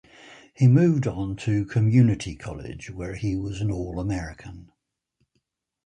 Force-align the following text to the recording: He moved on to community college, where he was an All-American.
He 0.55 0.67
moved 0.67 1.05
on 1.05 1.35
to 1.35 1.63
community 1.63 2.35
college, 2.35 2.89
where 2.89 3.13
he 3.13 3.35
was 3.35 3.61
an 3.61 3.69
All-American. 3.69 4.71